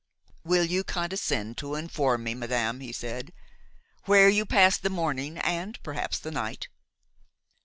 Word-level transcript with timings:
"Will 0.43 0.63
you 0.65 0.83
condescend 0.83 1.59
to 1.59 1.75
inform 1.75 2.23
me, 2.23 2.33
madame," 2.33 2.79
he 2.79 2.91
said, 2.91 3.31
"where 4.05 4.29
you 4.29 4.47
passed 4.47 4.81
the 4.81 4.89
morning 4.89 5.37
and 5.37 5.77
perhaps 5.83 6.17
the 6.17 6.31
night?" 6.31 6.69